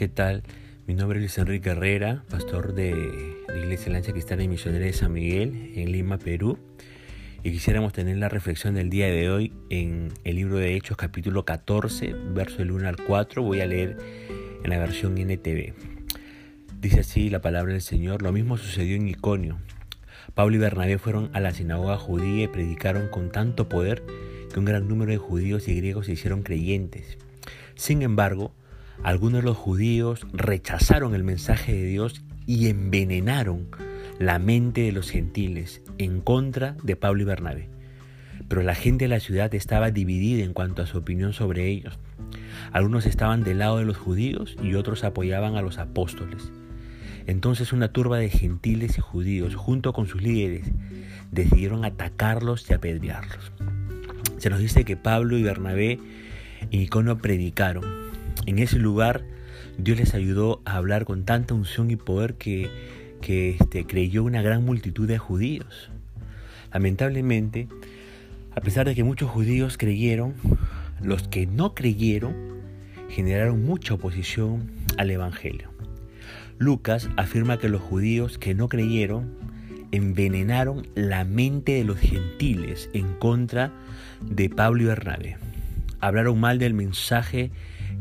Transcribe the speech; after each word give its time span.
¿qué 0.00 0.08
tal? 0.08 0.42
Mi 0.86 0.94
nombre 0.94 1.18
es 1.18 1.24
Luis 1.24 1.36
Enrique 1.36 1.68
Herrera, 1.68 2.24
pastor 2.30 2.72
de 2.72 3.36
la 3.46 3.58
Iglesia 3.58 3.92
Lancha 3.92 4.12
Cristiana 4.12 4.42
y 4.42 4.48
Misionera 4.48 4.86
de 4.86 4.94
San 4.94 5.12
Miguel 5.12 5.72
en 5.76 5.92
Lima, 5.92 6.16
Perú. 6.16 6.58
Y 7.44 7.50
quisiéramos 7.50 7.92
tener 7.92 8.16
la 8.16 8.30
reflexión 8.30 8.76
del 8.76 8.88
día 8.88 9.08
de 9.08 9.28
hoy 9.28 9.52
en 9.68 10.10
el 10.24 10.36
libro 10.36 10.56
de 10.56 10.74
Hechos, 10.74 10.96
capítulo 10.96 11.44
14, 11.44 12.14
verso 12.32 12.56
del 12.56 12.70
1 12.70 12.88
al 12.88 12.96
4. 12.96 13.42
Voy 13.42 13.60
a 13.60 13.66
leer 13.66 13.98
en 14.64 14.70
la 14.70 14.78
versión 14.78 15.18
NTV. 15.18 15.74
Dice 16.80 17.00
así 17.00 17.28
la 17.28 17.42
palabra 17.42 17.74
del 17.74 17.82
Señor. 17.82 18.22
Lo 18.22 18.32
mismo 18.32 18.56
sucedió 18.56 18.96
en 18.96 19.06
Iconio. 19.06 19.58
Pablo 20.32 20.56
y 20.56 20.60
Bernabé 20.60 20.96
fueron 20.96 21.28
a 21.34 21.40
la 21.40 21.52
sinagoga 21.52 21.98
judía 21.98 22.44
y 22.44 22.48
predicaron 22.48 23.08
con 23.08 23.30
tanto 23.30 23.68
poder 23.68 24.02
que 24.50 24.58
un 24.58 24.64
gran 24.64 24.88
número 24.88 25.12
de 25.12 25.18
judíos 25.18 25.68
y 25.68 25.76
griegos 25.76 26.06
se 26.06 26.12
hicieron 26.12 26.42
creyentes. 26.42 27.18
Sin 27.74 28.00
embargo, 28.00 28.54
algunos 29.02 29.40
de 29.40 29.46
los 29.46 29.56
judíos 29.56 30.26
rechazaron 30.32 31.14
el 31.14 31.24
mensaje 31.24 31.72
de 31.72 31.84
Dios 31.84 32.22
y 32.46 32.68
envenenaron 32.68 33.68
la 34.18 34.38
mente 34.38 34.82
de 34.82 34.92
los 34.92 35.10
gentiles 35.10 35.82
en 35.98 36.20
contra 36.20 36.76
de 36.82 36.96
Pablo 36.96 37.22
y 37.22 37.24
Bernabé. 37.24 37.68
Pero 38.48 38.62
la 38.62 38.74
gente 38.74 39.04
de 39.04 39.08
la 39.08 39.20
ciudad 39.20 39.54
estaba 39.54 39.90
dividida 39.90 40.44
en 40.44 40.52
cuanto 40.52 40.82
a 40.82 40.86
su 40.86 40.98
opinión 40.98 41.32
sobre 41.32 41.68
ellos. 41.68 41.98
Algunos 42.72 43.06
estaban 43.06 43.42
del 43.42 43.60
lado 43.60 43.78
de 43.78 43.84
los 43.84 43.96
judíos 43.96 44.56
y 44.62 44.74
otros 44.74 45.04
apoyaban 45.04 45.56
a 45.56 45.62
los 45.62 45.78
apóstoles. 45.78 46.52
Entonces 47.26 47.72
una 47.72 47.92
turba 47.92 48.18
de 48.18 48.28
gentiles 48.28 48.98
y 48.98 49.00
judíos, 49.00 49.54
junto 49.54 49.92
con 49.92 50.06
sus 50.06 50.20
líderes, 50.20 50.70
decidieron 51.30 51.84
atacarlos 51.84 52.68
y 52.68 52.74
apedrearlos. 52.74 53.52
Se 54.38 54.50
nos 54.50 54.58
dice 54.58 54.84
que 54.84 54.96
Pablo 54.96 55.38
y 55.38 55.42
Bernabé 55.42 55.98
en 56.70 56.80
Icono 56.80 57.18
predicaron, 57.18 58.09
en 58.50 58.58
ese 58.58 58.78
lugar 58.78 59.24
Dios 59.78 59.98
les 59.98 60.14
ayudó 60.14 60.60
a 60.64 60.76
hablar 60.76 61.04
con 61.04 61.24
tanta 61.24 61.54
unción 61.54 61.90
y 61.90 61.96
poder 61.96 62.34
que, 62.34 62.68
este, 63.22 63.86
creyó 63.86 64.24
una 64.24 64.42
gran 64.42 64.64
multitud 64.64 65.08
de 65.08 65.18
judíos. 65.18 65.90
Lamentablemente, 66.72 67.68
a 68.54 68.60
pesar 68.60 68.86
de 68.86 68.94
que 68.94 69.04
muchos 69.04 69.30
judíos 69.30 69.78
creyeron, 69.78 70.34
los 71.02 71.28
que 71.28 71.46
no 71.46 71.74
creyeron 71.74 72.34
generaron 73.08 73.64
mucha 73.64 73.94
oposición 73.94 74.70
al 74.98 75.10
Evangelio. 75.10 75.70
Lucas 76.58 77.08
afirma 77.16 77.58
que 77.58 77.68
los 77.68 77.80
judíos 77.80 78.36
que 78.36 78.54
no 78.54 78.68
creyeron 78.68 79.32
envenenaron 79.92 80.86
la 80.94 81.24
mente 81.24 81.72
de 81.72 81.84
los 81.84 81.98
gentiles 81.98 82.90
en 82.92 83.14
contra 83.14 83.72
de 84.20 84.50
Pablo 84.50 84.82
y 84.82 84.86
Bernabé. 84.86 85.36
Hablaron 86.00 86.38
mal 86.38 86.58
del 86.58 86.74
mensaje 86.74 87.50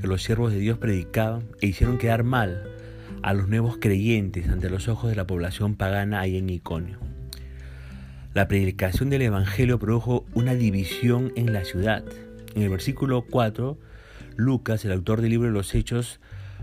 que 0.01 0.07
los 0.07 0.23
siervos 0.23 0.51
de 0.51 0.59
Dios 0.59 0.77
predicaban 0.77 1.47
e 1.61 1.67
hicieron 1.67 1.97
quedar 1.97 2.23
mal 2.23 2.63
a 3.21 3.33
los 3.33 3.47
nuevos 3.47 3.77
creyentes 3.77 4.49
ante 4.49 4.69
los 4.69 4.87
ojos 4.87 5.09
de 5.09 5.15
la 5.15 5.27
población 5.27 5.75
pagana 5.75 6.21
ahí 6.21 6.37
en 6.37 6.49
Iconio. 6.49 6.99
La 8.33 8.47
predicación 8.47 9.09
del 9.09 9.23
Evangelio 9.23 9.79
produjo 9.79 10.25
una 10.33 10.53
división 10.53 11.33
en 11.35 11.51
la 11.51 11.65
ciudad. 11.65 12.03
En 12.55 12.61
el 12.61 12.69
versículo 12.69 13.25
4, 13.29 13.77
Lucas, 14.35 14.85
el 14.85 14.91
autor 14.91 15.21
del 15.21 15.31
libro 15.31 15.47
de 15.47 15.53
los 15.53 15.73
Hechos, 15.73 16.19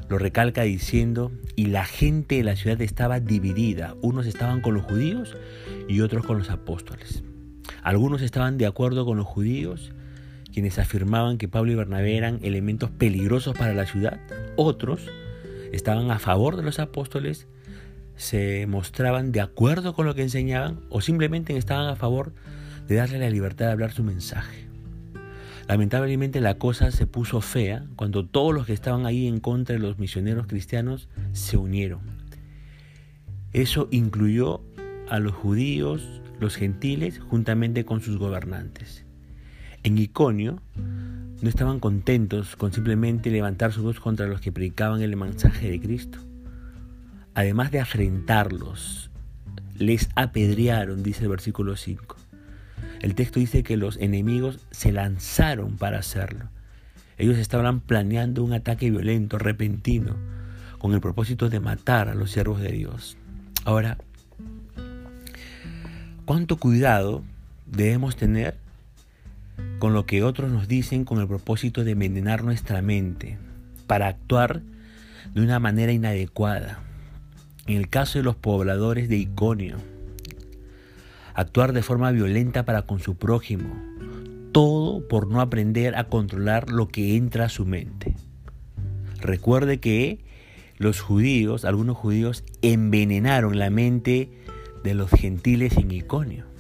lo 0.09 0.19
recalca 0.19 0.63
diciendo, 0.63 1.33
y 1.57 1.67
la 1.67 1.85
gente 1.85 2.37
de 2.37 2.45
la 2.45 2.57
ciudad 2.57 2.81
estaba 2.81 3.19
dividida. 3.19 3.95
Unos 4.01 4.27
estaban 4.27 4.61
con 4.61 4.75
los 4.75 4.85
judíos 4.85 5.37
y 5.89 6.01
otros 6.01 6.25
con 6.25 6.39
los 6.39 6.51
apóstoles. 6.51 7.25
Algunos 7.83 8.23
estaban 8.23 8.59
de 8.59 8.67
acuerdo 8.67 9.05
con 9.05 9.17
los 9.17 9.27
judíos 9.27 9.93
quienes 10.57 10.79
afirmaban 10.79 11.37
que 11.37 11.49
Pablo 11.49 11.73
y 11.73 11.75
Bernabé 11.75 12.17
eran 12.17 12.39
elementos 12.43 12.89
peligrosos 12.89 13.55
para 13.55 13.75
la 13.75 13.85
ciudad. 13.85 14.19
Otros 14.57 15.07
estaban 15.71 16.11
a 16.11 16.19
favor 16.19 16.57
de 16.57 16.63
los 16.63 16.79
apóstoles, 16.79 17.47
se 18.17 18.67
mostraban 18.67 19.33
de 19.33 19.43
acuerdo 19.43 19.93
con 19.93 20.07
lo 20.07 20.15
que 20.15 20.23
enseñaban 20.23 20.81
o 20.89 21.03
simplemente 21.03 21.55
estaban 21.59 21.89
a 21.89 21.97
favor 21.97 22.33
de 22.89 22.95
darle 22.95 23.19
la 23.19 23.29
libertad 23.29 23.67
de 23.67 23.73
hablar 23.73 23.93
su 23.93 24.03
mensaje. 24.03 24.67
Lamentablemente 25.69 26.41
la 26.41 26.57
cosa 26.57 26.91
se 26.91 27.07
puso 27.07 27.43
fea 27.43 27.85
cuando 27.95 28.25
todos 28.25 28.55
los 28.55 28.65
que 28.65 28.73
estaban 28.73 29.05
ahí 29.05 29.27
en 29.27 29.41
contra 29.41 29.75
de 29.75 29.83
los 29.83 29.99
misioneros 29.99 30.47
cristianos 30.47 31.11
se 31.35 31.59
unieron. 31.59 32.01
Eso 33.53 33.89
incluyó 33.91 34.63
a 35.11 35.19
los 35.19 35.35
judíos, 35.35 36.23
los 36.41 36.57
gentiles, 36.57 37.19
juntamente 37.19 37.85
con 37.85 38.01
sus 38.01 38.17
gobernantes. 38.17 39.06
En 39.83 39.99
Iconio 39.99 40.61
no 41.41 41.49
estaban 41.49 41.81
contentos 41.81 42.57
con 42.57 42.73
simplemente 42.73 43.31
levantar 43.31 43.73
su 43.73 43.83
voz 43.83 44.01
contra 44.01 44.27
los 44.27 44.41
que 44.41 44.53
predicaban 44.53 45.03
el 45.03 45.17
mensaje 45.17 45.71
de 45.71 45.81
Cristo. 45.81 46.19
Además 47.35 47.71
de 47.71 47.81
afrentarlos, 47.81 49.11
les 49.79 50.09
apedrearon, 50.15 51.03
dice 51.03 51.25
el 51.25 51.29
versículo 51.29 51.77
5. 51.77 52.17
El 53.01 53.15
texto 53.15 53.39
dice 53.39 53.63
que 53.63 53.77
los 53.77 53.99
enemigos 53.99 54.59
se 54.71 54.93
lanzaron 54.93 55.77
para 55.77 55.99
hacerlo. 55.99 56.49
Ellos 57.19 57.37
estaban 57.37 57.81
planeando 57.81 58.43
un 58.43 58.53
ataque 58.53 58.91
violento, 58.91 59.39
repentino, 59.39 60.17
con 60.79 60.95
el 60.95 61.01
propósito 61.01 61.49
de 61.49 61.61
matar 61.61 62.09
a 62.09 62.15
los 62.15 62.31
siervos 62.31 62.61
de 62.61 62.73
Dios. 62.73 63.17
Ahora, 63.65 63.99
¿cuánto 66.25 66.57
cuidado 66.57 67.23
debemos 67.67 68.17
tener 68.17 68.57
con 69.79 69.93
lo 69.93 70.07
que 70.07 70.23
otros 70.23 70.51
nos 70.51 70.69
dicen 70.69 71.05
con 71.05 71.21
el 71.21 71.29
propósito 71.29 71.85
de 71.85 71.93
envenenar 71.93 72.45
nuestra 72.45 72.83
mente 72.83 73.39
para 73.87 74.09
actuar 74.09 74.63
de 75.35 75.41
una 75.41 75.59
manera 75.59 75.93
inadecuada. 75.93 76.81
En 77.67 77.77
el 77.77 77.89
caso 77.89 78.19
de 78.19 78.25
los 78.25 78.37
pobladores 78.37 79.09
de 79.09 79.17
Iconio, 79.17 79.77
actuar 81.35 81.73
de 81.73 81.83
forma 81.83 82.11
violenta 82.11 82.65
para 82.65 82.83
con 82.83 83.01
su 83.01 83.17
prójimo, 83.17 83.75
todo 84.53 85.07
por 85.07 85.29
no 85.29 85.41
aprender 85.41 85.97
a 85.97 86.05
controlar 86.05 86.71
lo 86.71 86.89
que 86.89 87.17
entra 87.17 87.47
a 87.47 87.51
su 87.51 87.67
mente. 87.67 88.15
Recuerde 89.21 89.81
que 89.81 90.25
los 90.79 91.01
judíos, 91.01 91.65
algunos 91.65 91.97
judíos, 91.97 92.45
envenenaron 92.63 93.59
la 93.59 93.71
mente 93.71 94.31
de 94.85 94.95
los 94.95 95.11
gentiles 95.11 95.77
en 95.77 95.91
Iconio. 95.91 96.56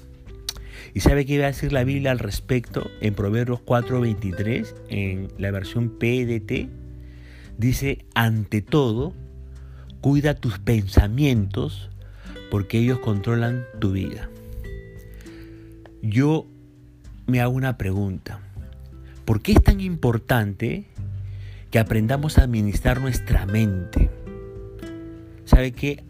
¿Y 0.97 1.01
sabe 1.01 1.27
qué 1.27 1.39
va 1.39 1.45
a 1.45 1.49
decir 1.49 1.75
la 1.75 1.85
Biblia 1.85 2.11
al 2.11 2.19
respecto 2.19 2.91
en 3.03 3.13
Proverbios 3.13 3.61
4:23, 3.61 4.75
en 4.89 5.29
la 5.37 5.51
versión 5.51 5.91
PDT? 5.91 6.71
Dice, 7.59 8.07
ante 8.15 8.63
todo, 8.63 9.13
cuida 10.01 10.33
tus 10.33 10.59
pensamientos 10.59 11.91
porque 12.51 12.79
ellos 12.79 13.01
controlan 13.01 13.67
tu 13.79 13.93
vida. 13.93 14.31
Yo 16.01 16.47
me 17.27 17.43
hago 17.43 17.53
una 17.53 17.77
pregunta. 17.77 18.41
¿Por 19.27 19.43
qué 19.43 19.53
es 19.53 19.63
tan 19.63 19.83
importante 19.83 20.87
que 21.71 21.79
aprendamos 21.79 22.39
a 22.39 22.45
administrar 22.45 23.03
nuestra 23.03 23.45
mente? 23.45 24.09
¿Sabe 25.45 25.73
qué? 25.73 26.03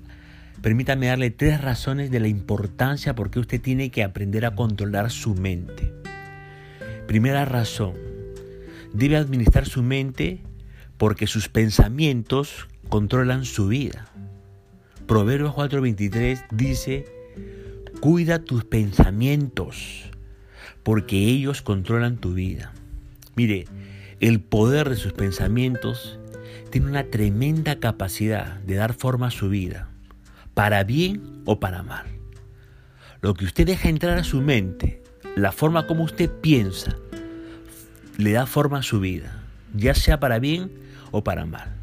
Permítame 0.66 1.06
darle 1.06 1.30
tres 1.30 1.60
razones 1.60 2.10
de 2.10 2.18
la 2.18 2.26
importancia 2.26 3.14
por 3.14 3.30
qué 3.30 3.38
usted 3.38 3.60
tiene 3.60 3.92
que 3.92 4.02
aprender 4.02 4.44
a 4.44 4.56
controlar 4.56 5.12
su 5.12 5.36
mente. 5.36 5.92
Primera 7.06 7.44
razón, 7.44 7.94
debe 8.92 9.16
administrar 9.16 9.66
su 9.66 9.84
mente 9.84 10.40
porque 10.98 11.28
sus 11.28 11.48
pensamientos 11.48 12.66
controlan 12.88 13.44
su 13.44 13.68
vida. 13.68 14.06
Proverbios 15.06 15.54
4:23 15.54 16.46
dice, 16.50 17.04
cuida 18.00 18.40
tus 18.40 18.64
pensamientos 18.64 20.10
porque 20.82 21.28
ellos 21.28 21.62
controlan 21.62 22.16
tu 22.16 22.34
vida. 22.34 22.72
Mire, 23.36 23.66
el 24.18 24.40
poder 24.40 24.90
de 24.90 24.96
sus 24.96 25.12
pensamientos 25.12 26.18
tiene 26.70 26.88
una 26.88 27.04
tremenda 27.04 27.78
capacidad 27.78 28.58
de 28.62 28.74
dar 28.74 28.94
forma 28.94 29.28
a 29.28 29.30
su 29.30 29.48
vida 29.48 29.90
para 30.56 30.84
bien 30.84 31.42
o 31.44 31.60
para 31.60 31.82
mal. 31.82 32.06
Lo 33.20 33.34
que 33.34 33.44
usted 33.44 33.66
deja 33.66 33.90
entrar 33.90 34.16
a 34.16 34.24
su 34.24 34.40
mente, 34.40 35.02
la 35.36 35.52
forma 35.52 35.86
como 35.86 36.02
usted 36.02 36.30
piensa, 36.30 36.96
le 38.16 38.32
da 38.32 38.46
forma 38.46 38.78
a 38.78 38.82
su 38.82 38.98
vida, 38.98 39.42
ya 39.74 39.94
sea 39.94 40.18
para 40.18 40.38
bien 40.38 40.72
o 41.10 41.22
para 41.22 41.44
mal. 41.44 41.74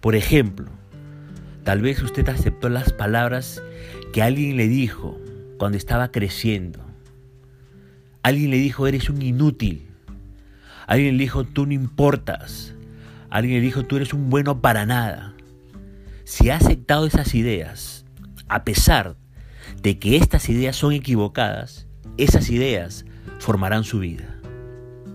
Por 0.00 0.14
ejemplo, 0.14 0.70
tal 1.62 1.82
vez 1.82 2.02
usted 2.02 2.26
aceptó 2.30 2.70
las 2.70 2.90
palabras 2.90 3.62
que 4.14 4.22
alguien 4.22 4.56
le 4.56 4.66
dijo 4.66 5.20
cuando 5.58 5.76
estaba 5.76 6.10
creciendo. 6.10 6.80
Alguien 8.22 8.50
le 8.50 8.56
dijo, 8.56 8.86
eres 8.86 9.10
un 9.10 9.20
inútil. 9.20 9.88
Alguien 10.86 11.18
le 11.18 11.24
dijo, 11.24 11.44
tú 11.44 11.66
no 11.66 11.74
importas. 11.74 12.72
Alguien 13.28 13.56
le 13.56 13.66
dijo, 13.66 13.82
tú 13.82 13.96
eres 13.96 14.14
un 14.14 14.30
bueno 14.30 14.62
para 14.62 14.86
nada. 14.86 15.34
Si 16.24 16.48
ha 16.48 16.56
aceptado 16.56 17.06
esas 17.06 17.34
ideas, 17.34 17.95
a 18.48 18.64
pesar 18.64 19.16
de 19.82 19.98
que 19.98 20.16
estas 20.16 20.48
ideas 20.48 20.76
son 20.76 20.92
equivocadas, 20.92 21.86
esas 22.16 22.50
ideas 22.50 23.04
formarán 23.38 23.84
su 23.84 23.98
vida. 23.98 24.40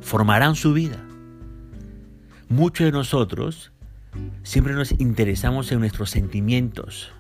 Formarán 0.02 0.56
su 0.56 0.74
vida. 0.74 0.98
Muchos 2.50 2.86
de 2.86 2.92
nosotros 2.92 3.72
siempre 4.44 4.74
nos 4.74 4.92
interesamos 5.00 5.72
en 5.72 5.80
nuestros 5.80 6.10
sentimientos. 6.10 7.12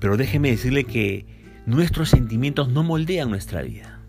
Pero 0.00 0.16
déjeme 0.16 0.50
decirle 0.50 0.84
que 0.84 1.26
nuestros 1.66 2.10
sentimientos 2.10 2.68
no 2.68 2.82
moldean 2.82 3.30
nuestra 3.30 3.62
vida. 3.62 4.00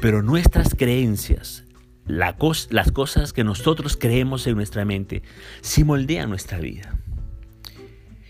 Pero 0.00 0.22
nuestras 0.22 0.74
creencias, 0.74 1.64
las 2.04 2.34
cosas 2.92 3.32
que 3.32 3.44
nosotros 3.44 3.96
creemos 3.96 4.46
en 4.46 4.56
nuestra 4.56 4.84
mente, 4.84 5.22
sí 5.62 5.84
moldean 5.84 6.28
nuestra 6.28 6.58
vida. 6.58 6.98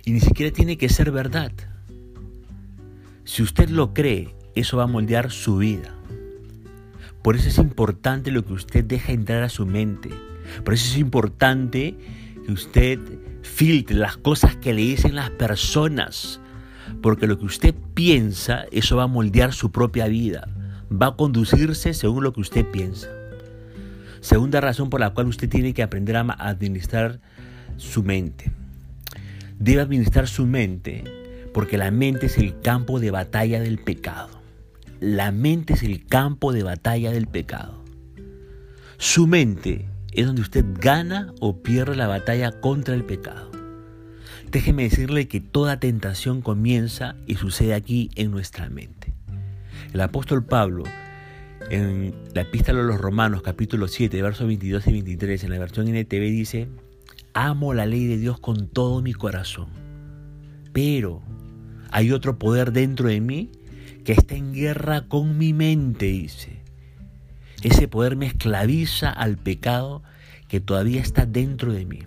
Y 0.06 0.12
ni 0.12 0.20
siquiera 0.20 0.55
tiene 0.55 0.79
que 0.79 0.88
ser 0.88 1.11
verdad. 1.11 1.50
Si 3.25 3.43
usted 3.43 3.69
lo 3.69 3.93
cree, 3.93 4.37
eso 4.55 4.76
va 4.76 4.85
a 4.85 4.87
moldear 4.87 5.32
su 5.32 5.56
vida. 5.56 5.93
Por 7.23 7.35
eso 7.35 7.49
es 7.49 7.58
importante 7.58 8.31
lo 8.31 8.44
que 8.44 8.53
usted 8.53 8.85
deja 8.85 9.11
entrar 9.11 9.43
a 9.43 9.49
su 9.49 9.67
mente. 9.67 10.11
Por 10.64 10.75
eso 10.75 10.87
es 10.93 10.97
importante 10.97 11.97
que 12.47 12.53
usted 12.53 13.00
filtre 13.43 13.97
las 13.97 14.17
cosas 14.17 14.55
que 14.55 14.73
le 14.73 14.82
dicen 14.82 15.17
las 15.17 15.31
personas. 15.31 16.41
Porque 17.02 17.26
lo 17.26 17.37
que 17.37 17.47
usted 17.47 17.75
piensa, 17.94 18.64
eso 18.70 18.97
va 18.97 19.02
a 19.02 19.09
moldear 19.09 19.52
su 19.52 19.73
propia 19.73 20.06
vida. 20.06 20.47
Va 20.88 21.06
a 21.09 21.17
conducirse 21.17 21.94
según 21.94 22.23
lo 22.23 22.32
que 22.32 22.43
usted 22.43 22.64
piensa. 22.64 23.09
Segunda 24.20 24.61
razón 24.61 24.88
por 24.88 25.00
la 25.00 25.11
cual 25.14 25.26
usted 25.26 25.49
tiene 25.49 25.75
que 25.75 25.82
aprender 25.82 26.17
a 26.17 26.20
administrar 26.20 27.19
su 27.76 28.05
mente. 28.05 28.52
Debe 29.58 29.82
administrar 29.82 30.29
su 30.29 30.47
mente 30.47 31.05
porque 31.53 31.79
la 31.79 31.91
mente 31.91 32.26
es 32.26 32.37
el 32.38 32.61
campo 32.61 33.00
de 33.00 33.11
batalla 33.11 33.61
del 33.61 33.79
pecado. 33.79 34.29
La 35.00 35.32
mente 35.32 35.75
es 35.75 35.82
el 35.82 36.06
campo 36.06 36.53
de 36.53 36.62
batalla 36.62 37.11
del 37.11 37.26
pecado. 37.26 37.82
Su 38.99 39.26
mente 39.26 39.87
es 40.12 40.26
donde 40.26 40.43
usted 40.43 40.64
gana 40.79 41.32
o 41.41 41.62
pierde 41.62 41.97
la 41.97 42.06
batalla 42.06 42.61
contra 42.61 42.94
el 42.94 43.05
pecado. 43.05 43.50
Déjeme 44.50 44.85
decirle 44.85 45.29
que 45.29 45.41
toda 45.41 45.81
tentación 45.81 46.41
comienza 46.41 47.17
y 47.26 47.35
sucede 47.35 47.75
aquí 47.75 48.11
en 48.14 48.31
nuestra 48.31 48.69
mente. 48.70 49.14
El 49.93 50.00
apóstol 50.00 50.44
Pablo, 50.44 50.85
en 51.70 52.14
la 52.35 52.43
epístola 52.43 52.81
a 52.81 52.85
los 52.85 53.00
Romanos, 53.00 53.43
capítulo 53.43 53.88
7, 53.88 54.23
versos 54.23 54.47
22 54.47 54.87
y 54.87 54.93
23, 54.93 55.44
en 55.44 55.50
la 55.50 55.59
versión 55.59 55.88
NTV 55.88 56.20
dice, 56.20 56.69
amo 57.37 57.75
la 57.75 57.85
ley 57.85 58.06
de 58.06 58.17
Dios 58.17 58.41
con 58.41 58.67
todo 58.67 59.03
mi 59.03 59.12
corazón, 59.12 59.69
pero 60.73 61.23
hay 61.91 62.11
otro 62.11 62.38
poder 62.38 62.73
dentro 62.73 63.09
de 63.09 63.21
mí 63.21 63.50
que 64.05 64.12
está 64.12 64.37
en 64.37 64.55
guerra 64.55 65.03
con 65.03 65.37
mi 65.37 65.53
mente, 65.53 66.06
dice. 66.06 66.62
Ese 67.62 67.88
poder 67.88 68.17
me 68.17 68.27
esclaviza 68.27 69.11
al 69.11 69.37
pecado 69.37 70.03
que 70.49 70.61
todavía 70.61 71.03
está 71.03 71.27
dentro 71.27 71.75
de 71.75 71.85
mí. 71.85 71.99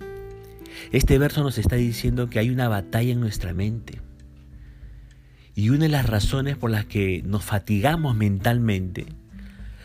Este 0.92 1.20
verso 1.20 1.44
nos 1.44 1.60
está 1.60 1.76
diciendo 1.76 2.30
que 2.30 2.40
hay 2.40 2.50
una 2.50 2.68
batalla 2.68 3.12
en 3.12 3.20
nuestra 3.20 3.54
mente. 3.54 4.02
Y 5.54 5.70
una 5.70 5.84
de 5.84 5.90
las 5.90 6.08
razones 6.08 6.58
por 6.58 6.72
las 6.72 6.86
que 6.86 7.22
nos 7.24 7.44
fatigamos 7.44 8.16
mentalmente 8.16 9.06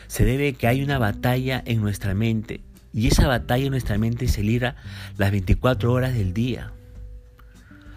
se 0.07 0.25
debe 0.25 0.49
a 0.49 0.53
que 0.53 0.69
hay 0.69 0.83
una 0.83 0.99
batalla 0.99 1.63
en 1.67 1.83
nuestra 1.83 2.15
mente. 2.15 2.63
Y 2.95 3.09
esa 3.09 3.27
batalla 3.27 3.65
en 3.65 3.73
nuestra 3.73 3.99
mente 3.99 4.29
se 4.29 4.45
libra 4.45 4.77
las 5.19 5.33
24 5.33 5.93
horas 5.93 6.15
del 6.15 6.33
día. 6.33 6.73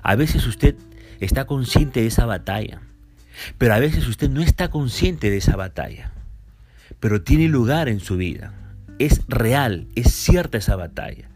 A 0.02 0.16
veces 0.16 0.48
usted 0.48 0.76
está 1.20 1.46
consciente 1.46 2.02
de 2.02 2.08
esa 2.08 2.26
batalla, 2.26 2.82
pero 3.60 3.76
a 3.76 3.80
veces 3.80 4.08
usted 4.08 4.30
no 4.30 4.42
está 4.42 4.70
consciente 4.70 5.30
de 5.30 5.38
esa 5.38 5.56
batalla, 5.56 6.12
pero 7.00 7.22
tiene 7.22 7.48
lugar 7.48 7.90
en 7.90 8.00
su 8.00 8.18
vida. 8.18 8.54
Es 8.98 9.22
real, 9.28 9.88
es 9.96 10.12
cierta 10.12 10.58
esa 10.58 10.76
batalla. 10.76 11.30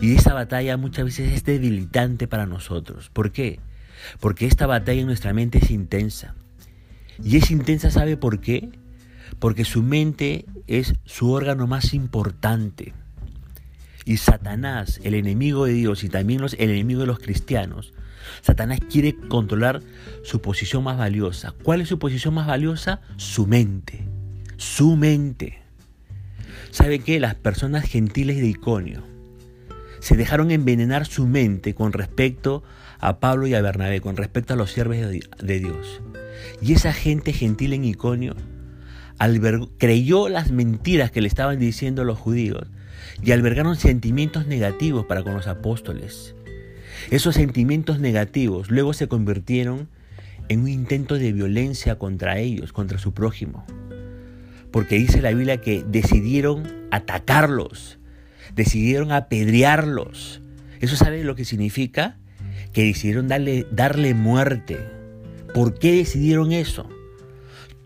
Y 0.00 0.14
esa 0.14 0.32
batalla 0.32 0.76
muchas 0.76 1.06
veces 1.06 1.32
es 1.32 1.44
debilitante 1.44 2.28
para 2.28 2.46
nosotros. 2.46 3.10
¿Por 3.10 3.32
qué? 3.32 3.58
Porque 4.20 4.46
esta 4.46 4.68
batalla 4.68 5.00
en 5.00 5.08
nuestra 5.08 5.32
mente 5.32 5.58
es 5.58 5.72
intensa. 5.72 6.36
Y 7.24 7.38
es 7.38 7.50
intensa, 7.50 7.90
¿sabe 7.90 8.16
por 8.16 8.40
qué? 8.40 8.70
Porque 9.38 9.64
su 9.64 9.82
mente 9.82 10.46
es 10.66 10.94
su 11.04 11.30
órgano 11.30 11.66
más 11.66 11.94
importante. 11.94 12.94
Y 14.04 14.16
Satanás, 14.16 15.00
el 15.04 15.14
enemigo 15.14 15.66
de 15.66 15.74
Dios 15.74 16.02
y 16.04 16.08
también 16.08 16.40
el 16.42 16.70
enemigo 16.70 17.00
de 17.00 17.06
los 17.06 17.18
cristianos, 17.18 17.92
Satanás 18.42 18.80
quiere 18.90 19.14
controlar 19.28 19.82
su 20.22 20.40
posición 20.40 20.84
más 20.84 20.98
valiosa. 20.98 21.54
¿Cuál 21.62 21.80
es 21.80 21.88
su 21.88 21.98
posición 21.98 22.34
más 22.34 22.46
valiosa? 22.46 23.00
Su 23.16 23.46
mente. 23.46 24.06
Su 24.56 24.96
mente. 24.96 25.58
¿Sabe 26.70 27.00
qué? 27.00 27.20
Las 27.20 27.34
personas 27.34 27.84
gentiles 27.84 28.38
de 28.38 28.48
Iconio 28.48 29.02
se 30.00 30.16
dejaron 30.16 30.50
envenenar 30.50 31.06
su 31.06 31.26
mente 31.26 31.74
con 31.74 31.92
respecto 31.92 32.62
a 33.00 33.20
Pablo 33.20 33.46
y 33.46 33.54
a 33.54 33.62
Bernabé, 33.62 34.00
con 34.00 34.16
respecto 34.16 34.54
a 34.54 34.56
los 34.56 34.72
siervos 34.72 34.96
de 34.96 35.58
Dios. 35.58 36.00
Y 36.60 36.72
esa 36.72 36.92
gente 36.92 37.32
gentil 37.32 37.72
en 37.72 37.84
Iconio 37.84 38.34
creyó 39.78 40.28
las 40.28 40.50
mentiras 40.50 41.10
que 41.10 41.20
le 41.20 41.28
estaban 41.28 41.58
diciendo 41.58 42.04
los 42.04 42.18
judíos 42.18 42.68
y 43.22 43.32
albergaron 43.32 43.76
sentimientos 43.76 44.46
negativos 44.46 45.06
para 45.06 45.22
con 45.22 45.34
los 45.34 45.46
apóstoles. 45.46 46.34
Esos 47.10 47.34
sentimientos 47.34 48.00
negativos 48.00 48.70
luego 48.70 48.92
se 48.92 49.08
convirtieron 49.08 49.88
en 50.48 50.60
un 50.60 50.68
intento 50.68 51.16
de 51.16 51.32
violencia 51.32 51.98
contra 51.98 52.38
ellos, 52.38 52.72
contra 52.72 52.98
su 52.98 53.12
prójimo. 53.12 53.64
Porque 54.70 54.96
dice 54.96 55.22
la 55.22 55.30
Biblia 55.30 55.60
que 55.60 55.84
decidieron 55.86 56.64
atacarlos, 56.90 57.98
decidieron 58.54 59.12
apedrearlos. 59.12 60.42
¿Eso 60.80 60.96
sabe 60.96 61.24
lo 61.24 61.34
que 61.34 61.44
significa? 61.44 62.18
Que 62.72 62.84
decidieron 62.84 63.28
darle, 63.28 63.66
darle 63.70 64.14
muerte. 64.14 64.78
¿Por 65.54 65.78
qué 65.78 65.92
decidieron 65.92 66.52
eso? 66.52 66.88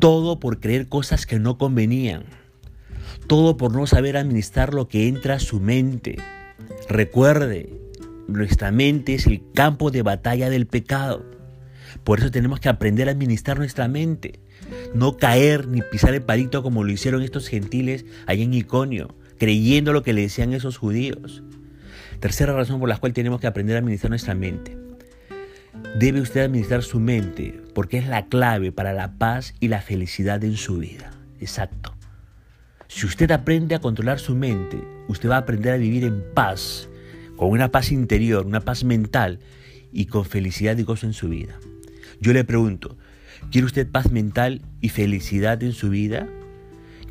Todo 0.02 0.40
por 0.40 0.58
creer 0.58 0.88
cosas 0.88 1.26
que 1.26 1.38
no 1.38 1.58
convenían. 1.58 2.24
Todo 3.28 3.56
por 3.56 3.72
no 3.72 3.86
saber 3.86 4.16
administrar 4.16 4.74
lo 4.74 4.88
que 4.88 5.06
entra 5.06 5.34
a 5.34 5.38
su 5.38 5.60
mente. 5.60 6.16
Recuerde, 6.88 7.72
nuestra 8.26 8.72
mente 8.72 9.14
es 9.14 9.28
el 9.28 9.44
campo 9.54 9.92
de 9.92 10.02
batalla 10.02 10.50
del 10.50 10.66
pecado. 10.66 11.24
Por 12.02 12.18
eso 12.18 12.32
tenemos 12.32 12.58
que 12.58 12.68
aprender 12.68 13.06
a 13.06 13.12
administrar 13.12 13.58
nuestra 13.58 13.86
mente. 13.86 14.40
No 14.92 15.18
caer 15.18 15.68
ni 15.68 15.82
pisar 15.82 16.12
el 16.14 16.22
palito 16.22 16.64
como 16.64 16.82
lo 16.82 16.90
hicieron 16.90 17.22
estos 17.22 17.46
gentiles 17.46 18.04
allá 18.26 18.42
en 18.42 18.54
Iconio, 18.54 19.14
creyendo 19.38 19.92
lo 19.92 20.02
que 20.02 20.14
le 20.14 20.22
decían 20.22 20.52
esos 20.52 20.78
judíos. 20.78 21.44
Tercera 22.18 22.52
razón 22.54 22.80
por 22.80 22.88
la 22.88 22.98
cual 22.98 23.12
tenemos 23.12 23.40
que 23.40 23.46
aprender 23.46 23.76
a 23.76 23.78
administrar 23.78 24.10
nuestra 24.10 24.34
mente. 24.34 24.81
Debe 25.94 26.22
usted 26.22 26.40
administrar 26.40 26.82
su 26.82 26.98
mente 27.00 27.60
porque 27.74 27.98
es 27.98 28.06
la 28.06 28.26
clave 28.26 28.72
para 28.72 28.94
la 28.94 29.18
paz 29.18 29.54
y 29.60 29.68
la 29.68 29.82
felicidad 29.82 30.42
en 30.42 30.56
su 30.56 30.78
vida. 30.78 31.10
Exacto. 31.38 31.94
Si 32.88 33.04
usted 33.04 33.30
aprende 33.30 33.74
a 33.74 33.80
controlar 33.80 34.18
su 34.18 34.34
mente, 34.34 34.82
usted 35.08 35.28
va 35.28 35.36
a 35.36 35.40
aprender 35.40 35.74
a 35.74 35.76
vivir 35.76 36.04
en 36.04 36.24
paz 36.32 36.88
con 37.36 37.50
una 37.50 37.70
paz 37.70 37.92
interior, 37.92 38.46
una 38.46 38.60
paz 38.60 38.84
mental 38.84 39.40
y 39.92 40.06
con 40.06 40.24
felicidad 40.24 40.78
y 40.78 40.82
gozo 40.82 41.06
en 41.06 41.12
su 41.12 41.28
vida. 41.28 41.58
Yo 42.20 42.32
le 42.32 42.44
pregunto, 42.44 42.96
¿quiere 43.50 43.66
usted 43.66 43.86
paz 43.86 44.10
mental 44.10 44.62
y 44.80 44.88
felicidad 44.88 45.62
en 45.62 45.72
su 45.72 45.90
vida? 45.90 46.26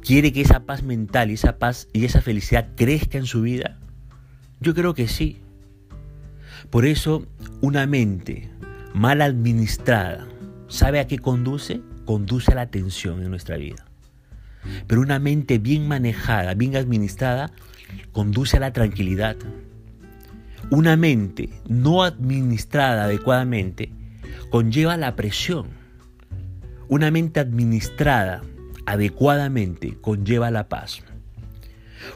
¿Quiere 0.01 0.33
que 0.33 0.41
esa 0.41 0.61
paz 0.61 0.81
mental 0.81 1.29
y 1.29 1.35
esa 1.35 1.59
paz 1.59 1.87
y 1.93 2.05
esa 2.05 2.21
felicidad 2.21 2.69
crezca 2.75 3.19
en 3.19 3.27
su 3.27 3.43
vida? 3.43 3.77
Yo 4.59 4.73
creo 4.73 4.95
que 4.95 5.07
sí. 5.07 5.37
Por 6.71 6.85
eso, 6.85 7.27
una 7.61 7.85
mente 7.85 8.49
mal 8.93 9.21
administrada, 9.21 10.27
¿sabe 10.67 10.99
a 10.99 11.07
qué 11.07 11.19
conduce? 11.19 11.81
Conduce 12.05 12.51
a 12.51 12.55
la 12.55 12.67
tensión 12.67 13.21
en 13.21 13.29
nuestra 13.29 13.57
vida. 13.57 13.85
Pero 14.87 15.01
una 15.01 15.19
mente 15.19 15.57
bien 15.59 15.87
manejada, 15.87 16.53
bien 16.53 16.75
administrada, 16.75 17.51
conduce 18.11 18.57
a 18.57 18.59
la 18.59 18.73
tranquilidad, 18.73 19.35
una 20.69 20.95
mente 20.95 21.49
no 21.67 22.03
administrada 22.03 23.05
adecuadamente 23.05 23.91
conlleva 24.49 24.95
la 24.97 25.15
presión. 25.15 25.67
Una 26.87 27.09
mente 27.11 27.39
administrada 27.39 28.41
adecuadamente 28.85 29.97
conlleva 30.01 30.51
la 30.51 30.69
paz. 30.69 31.01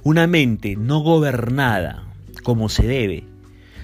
Una 0.03 0.27
mente 0.27 0.75
no 0.75 1.00
gobernada 1.00 2.03
como 2.44 2.70
se 2.70 2.88
debe 2.88 3.25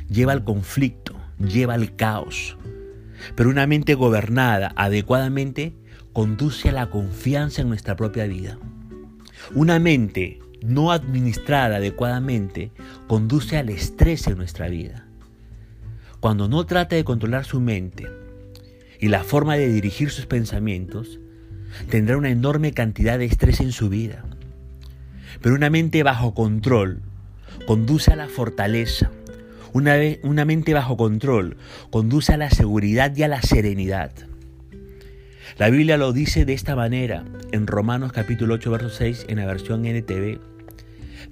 lleva 0.09 0.33
al 0.33 0.43
conflicto, 0.43 1.15
lleva 1.39 1.75
al 1.75 1.95
caos. 1.95 2.57
Pero 3.35 3.49
una 3.49 3.67
mente 3.67 3.95
gobernada 3.95 4.73
adecuadamente 4.75 5.73
conduce 6.13 6.69
a 6.69 6.73
la 6.73 6.89
confianza 6.89 7.61
en 7.61 7.69
nuestra 7.69 7.95
propia 7.95 8.25
vida. 8.25 8.57
Una 9.53 9.79
mente 9.79 10.39
no 10.61 10.91
administrada 10.91 11.77
adecuadamente 11.77 12.71
conduce 13.07 13.57
al 13.57 13.69
estrés 13.69 14.27
en 14.27 14.37
nuestra 14.37 14.67
vida. 14.67 15.05
Cuando 16.19 16.47
no 16.47 16.65
trata 16.65 16.95
de 16.95 17.03
controlar 17.03 17.45
su 17.45 17.59
mente 17.59 18.07
y 18.99 19.07
la 19.07 19.23
forma 19.23 19.55
de 19.55 19.67
dirigir 19.67 20.11
sus 20.11 20.27
pensamientos, 20.27 21.19
tendrá 21.89 22.17
una 22.17 22.29
enorme 22.29 22.73
cantidad 22.73 23.17
de 23.17 23.25
estrés 23.25 23.59
en 23.59 23.71
su 23.71 23.89
vida. 23.89 24.23
Pero 25.41 25.55
una 25.55 25.69
mente 25.69 26.03
bajo 26.03 26.35
control 26.35 27.01
conduce 27.65 28.11
a 28.11 28.15
la 28.15 28.27
fortaleza. 28.27 29.11
Una, 29.73 30.45
mente 30.45 30.73
bajo 30.73 30.97
control 30.97 31.55
conduce 31.91 32.33
a 32.33 32.37
la 32.37 32.49
seguridad 32.49 33.15
y 33.15 33.23
a 33.23 33.29
la 33.29 33.41
serenidad. 33.41 34.11
La 35.57 35.69
Biblia 35.69 35.97
lo 35.97 36.11
dice 36.11 36.43
de 36.43 36.53
esta 36.53 36.75
manera 36.75 37.23
en 37.51 37.67
Romanos 37.67 38.11
capítulo 38.11 38.55
8, 38.55 38.71
verso 38.71 38.89
6 38.89 39.25
en 39.29 39.37
la 39.37 39.45
versión 39.45 39.85
NTV. 39.85 40.39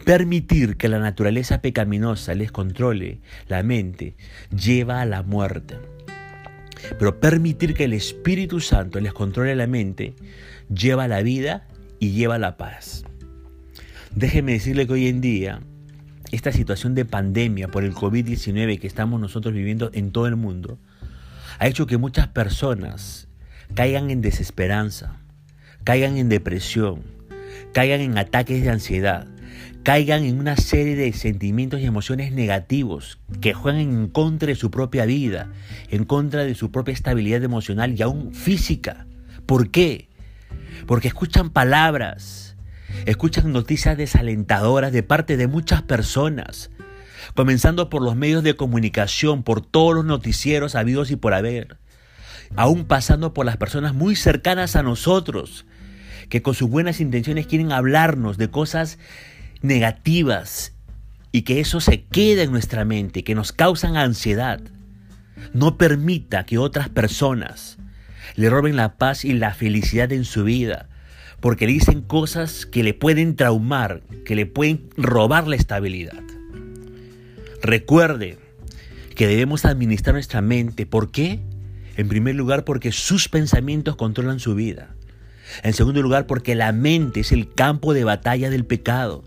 Permitir 0.05 0.77
que 0.77 0.87
la 0.87 0.99
naturaleza 0.99 1.61
pecaminosa 1.61 2.33
les 2.33 2.51
controle 2.51 3.19
la 3.47 3.61
mente 3.63 4.15
lleva 4.55 5.01
a 5.01 5.05
la 5.05 5.23
muerte. 5.23 5.77
Pero 6.97 7.19
permitir 7.19 7.73
que 7.73 7.83
el 7.83 7.93
Espíritu 7.93 8.61
Santo 8.61 9.01
les 9.01 9.11
controle 9.11 9.55
la 9.55 9.67
mente 9.67 10.13
lleva 10.73 11.03
a 11.05 11.09
la 11.09 11.21
vida 11.21 11.67
y 11.99 12.11
lleva 12.11 12.35
a 12.35 12.39
la 12.39 12.55
paz. 12.55 13.03
Déjeme 14.15 14.53
decirle 14.53 14.87
que 14.87 14.93
hoy 14.93 15.07
en 15.07 15.19
día 15.19 15.61
esta 16.31 16.51
situación 16.51 16.95
de 16.95 17.05
pandemia 17.05 17.69
por 17.69 17.83
el 17.83 17.93
COVID-19 17.93 18.79
que 18.79 18.87
estamos 18.87 19.19
nosotros 19.19 19.53
viviendo 19.53 19.89
en 19.93 20.11
todo 20.11 20.27
el 20.27 20.35
mundo 20.35 20.77
ha 21.59 21.67
hecho 21.67 21.87
que 21.87 21.97
muchas 21.97 22.27
personas 22.27 23.27
caigan 23.75 24.09
en 24.09 24.21
desesperanza, 24.21 25.17
caigan 25.83 26.17
en 26.17 26.29
depresión, 26.29 27.03
caigan 27.73 28.01
en 28.01 28.17
ataques 28.17 28.63
de 28.63 28.69
ansiedad, 28.69 29.27
caigan 29.83 30.23
en 30.23 30.39
una 30.39 30.55
serie 30.55 30.95
de 30.95 31.11
sentimientos 31.13 31.79
y 31.79 31.85
emociones 31.85 32.31
negativos 32.31 33.19
que 33.41 33.53
juegan 33.53 33.81
en 33.81 34.07
contra 34.07 34.47
de 34.47 34.55
su 34.55 34.71
propia 34.71 35.05
vida, 35.05 35.51
en 35.89 36.05
contra 36.05 36.43
de 36.43 36.55
su 36.55 36.71
propia 36.71 36.93
estabilidad 36.93 37.43
emocional 37.43 37.93
y 37.97 38.01
aún 38.01 38.33
física. 38.33 39.05
¿Por 39.45 39.69
qué? 39.69 40.07
Porque 40.85 41.07
escuchan 41.07 41.49
palabras, 41.49 42.48
escuchan 43.05 43.51
noticias 43.51 43.97
desalentadoras 43.97 44.91
de 44.91 45.03
parte 45.03 45.37
de 45.37 45.47
muchas 45.47 45.81
personas, 45.81 46.69
comenzando 47.35 47.89
por 47.89 48.01
los 48.01 48.15
medios 48.15 48.43
de 48.43 48.55
comunicación, 48.55 49.43
por 49.43 49.65
todos 49.65 49.95
los 49.95 50.05
noticieros 50.05 50.75
habidos 50.75 51.11
y 51.11 51.15
por 51.15 51.33
haber, 51.33 51.77
aún 52.55 52.85
pasando 52.85 53.33
por 53.33 53.45
las 53.45 53.57
personas 53.57 53.93
muy 53.93 54.15
cercanas 54.15 54.75
a 54.75 54.83
nosotros, 54.83 55.65
que 56.29 56.41
con 56.41 56.53
sus 56.53 56.69
buenas 56.69 56.99
intenciones 56.99 57.47
quieren 57.47 57.71
hablarnos 57.71 58.37
de 58.37 58.49
cosas 58.49 58.99
negativas 59.61 60.73
y 61.31 61.43
que 61.43 61.59
eso 61.59 61.79
se 61.79 62.03
quede 62.03 62.43
en 62.43 62.51
nuestra 62.51 62.85
mente, 62.85 63.23
que 63.23 63.35
nos 63.35 63.51
causan 63.51 63.97
ansiedad. 63.97 64.61
No 65.53 65.77
permita 65.77 66.45
que 66.45 66.57
otras 66.57 66.89
personas 66.89 67.77
le 68.35 68.49
roben 68.49 68.75
la 68.75 68.95
paz 68.97 69.25
y 69.25 69.33
la 69.33 69.53
felicidad 69.53 70.11
en 70.11 70.25
su 70.25 70.43
vida, 70.43 70.87
porque 71.41 71.67
le 71.67 71.73
dicen 71.73 72.01
cosas 72.01 72.65
que 72.65 72.83
le 72.83 72.93
pueden 72.93 73.35
traumar, 73.35 74.01
que 74.25 74.35
le 74.35 74.45
pueden 74.45 74.89
robar 74.97 75.47
la 75.47 75.55
estabilidad. 75.55 76.21
Recuerde 77.61 78.37
que 79.15 79.27
debemos 79.27 79.65
administrar 79.65 80.13
nuestra 80.13 80.41
mente. 80.41 80.85
¿Por 80.85 81.11
qué? 81.11 81.39
En 81.97 82.07
primer 82.07 82.35
lugar, 82.35 82.63
porque 82.63 82.91
sus 82.91 83.27
pensamientos 83.27 83.95
controlan 83.95 84.39
su 84.39 84.55
vida. 84.55 84.95
En 85.63 85.73
segundo 85.73 86.01
lugar, 86.01 86.27
porque 86.27 86.55
la 86.55 86.71
mente 86.71 87.21
es 87.21 87.31
el 87.31 87.51
campo 87.53 87.93
de 87.93 88.03
batalla 88.03 88.49
del 88.49 88.65
pecado. 88.65 89.23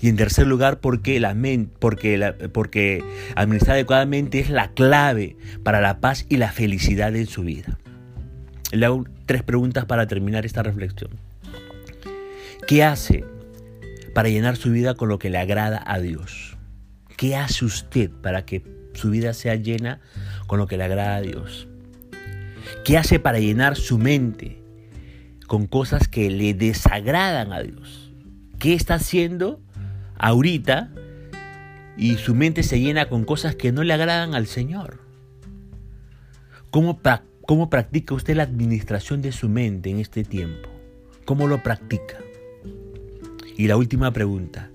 Y 0.00 0.08
en 0.08 0.16
tercer 0.16 0.46
lugar, 0.46 0.80
porque, 0.80 1.20
la 1.20 1.34
mente, 1.34 1.72
porque, 1.78 2.34
porque 2.52 3.02
administrar 3.36 3.76
adecuadamente 3.76 4.40
es 4.40 4.50
la 4.50 4.72
clave 4.72 5.36
para 5.62 5.80
la 5.80 6.00
paz 6.00 6.26
y 6.28 6.36
la 6.36 6.52
felicidad 6.52 7.14
en 7.16 7.26
su 7.26 7.42
vida. 7.42 7.78
Le 8.72 8.86
hago 8.86 9.04
tres 9.26 9.42
preguntas 9.42 9.84
para 9.86 10.06
terminar 10.06 10.44
esta 10.44 10.62
reflexión. 10.62 11.10
¿Qué 12.66 12.82
hace 12.82 13.26
para 14.14 14.30
llenar 14.30 14.56
su 14.56 14.70
vida 14.70 14.94
con 14.94 15.10
lo 15.10 15.18
que 15.18 15.28
le 15.28 15.36
agrada 15.36 15.82
a 15.86 15.98
Dios? 15.98 16.56
¿Qué 17.18 17.36
hace 17.36 17.66
usted 17.66 18.10
para 18.10 18.46
que 18.46 18.64
su 18.94 19.10
vida 19.10 19.34
sea 19.34 19.56
llena 19.56 20.00
con 20.46 20.58
lo 20.58 20.66
que 20.66 20.78
le 20.78 20.84
agrada 20.84 21.16
a 21.16 21.20
Dios? 21.20 21.68
¿Qué 22.82 22.96
hace 22.96 23.18
para 23.18 23.38
llenar 23.38 23.76
su 23.76 23.98
mente 23.98 24.62
con 25.46 25.66
cosas 25.66 26.08
que 26.08 26.30
le 26.30 26.54
desagradan 26.54 27.52
a 27.52 27.60
Dios? 27.60 28.12
¿Qué 28.58 28.72
está 28.72 28.94
haciendo 28.94 29.60
ahorita 30.16 30.90
y 31.98 32.14
su 32.16 32.34
mente 32.34 32.62
se 32.62 32.80
llena 32.80 33.10
con 33.10 33.24
cosas 33.24 33.56
que 33.56 33.72
no 33.72 33.82
le 33.82 33.92
agradan 33.92 34.34
al 34.34 34.46
Señor? 34.46 35.02
¿Cómo, 36.70 36.98
cómo 37.42 37.68
practica 37.68 38.14
usted 38.14 38.36
la 38.36 38.44
administración 38.44 39.20
de 39.20 39.32
su 39.32 39.50
mente 39.50 39.90
en 39.90 40.00
este 40.00 40.24
tiempo? 40.24 40.70
¿Cómo 41.26 41.46
lo 41.46 41.62
practica? 41.62 42.23
Y 43.56 43.68
la 43.68 43.76
última 43.76 44.12
pregunta, 44.12 44.70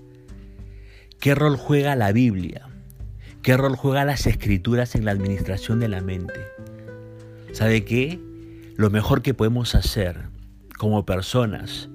¿qué 1.20 1.34
rol 1.34 1.56
juega 1.56 1.96
la 1.96 2.12
Biblia? 2.12 2.68
¿Qué 3.42 3.56
rol 3.56 3.76
juega 3.76 4.04
las 4.04 4.26
escrituras 4.26 4.94
en 4.94 5.04
la 5.04 5.12
administración 5.12 5.80
de 5.80 5.88
la 5.88 6.00
mente? 6.00 6.40
¿Sabe 7.52 7.84
qué? 7.84 8.18
Lo 8.76 8.90
mejor 8.90 9.22
que 9.22 9.34
podemos 9.34 9.74
hacer 9.74 10.28
como 10.78 11.04
personas 11.04 11.90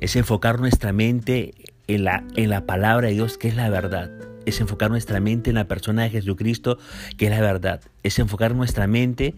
es 0.00 0.16
enfocar 0.16 0.60
nuestra 0.60 0.92
mente 0.92 1.54
en 1.88 2.04
la, 2.04 2.24
en 2.36 2.50
la 2.50 2.66
palabra 2.66 3.08
de 3.08 3.14
Dios, 3.14 3.38
que 3.38 3.48
es 3.48 3.56
la 3.56 3.70
verdad. 3.70 4.10
Es 4.46 4.60
enfocar 4.60 4.90
nuestra 4.90 5.20
mente 5.20 5.50
en 5.50 5.54
la 5.54 5.68
persona 5.68 6.04
de 6.04 6.10
Jesucristo, 6.10 6.78
que 7.16 7.26
es 7.26 7.30
la 7.30 7.40
verdad. 7.40 7.80
Es 8.02 8.18
enfocar 8.18 8.54
nuestra 8.54 8.86
mente, 8.86 9.34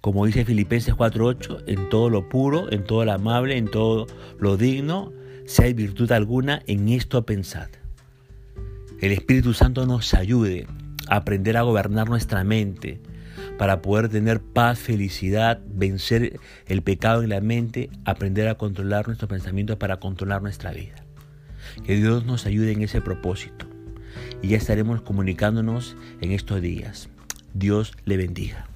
como 0.00 0.26
dice 0.26 0.44
Filipenses 0.44 0.94
4.8, 0.94 1.64
en 1.66 1.88
todo 1.88 2.10
lo 2.10 2.28
puro, 2.28 2.70
en 2.72 2.84
todo 2.84 3.04
lo 3.04 3.12
amable, 3.12 3.56
en 3.56 3.68
todo 3.68 4.06
lo 4.38 4.56
digno, 4.56 5.12
si 5.48 5.62
hay 5.62 5.72
virtud 5.72 6.12
alguna, 6.12 6.62
en 6.66 6.90
esto 6.90 7.24
pensad. 7.24 7.68
El 9.00 9.12
Espíritu 9.12 9.54
Santo 9.54 9.86
nos 9.86 10.12
ayude 10.12 10.66
a 11.08 11.16
aprender 11.16 11.56
a 11.56 11.62
gobernar 11.62 12.06
nuestra 12.10 12.44
mente, 12.44 13.00
para 13.56 13.80
poder 13.80 14.10
tener 14.10 14.40
paz, 14.40 14.78
felicidad, 14.78 15.60
vencer 15.66 16.38
el 16.66 16.82
pecado 16.82 17.22
en 17.22 17.30
la 17.30 17.40
mente, 17.40 17.88
aprender 18.04 18.46
a 18.46 18.56
controlar 18.56 19.06
nuestros 19.06 19.30
pensamientos 19.30 19.78
para 19.78 19.98
controlar 19.98 20.42
nuestra 20.42 20.70
vida. 20.70 21.02
Que 21.84 21.96
Dios 21.96 22.26
nos 22.26 22.44
ayude 22.44 22.72
en 22.72 22.82
ese 22.82 23.00
propósito. 23.00 23.66
Y 24.42 24.48
ya 24.48 24.58
estaremos 24.58 25.00
comunicándonos 25.00 25.96
en 26.20 26.32
estos 26.32 26.60
días. 26.60 27.08
Dios 27.54 27.94
le 28.04 28.18
bendiga. 28.18 28.66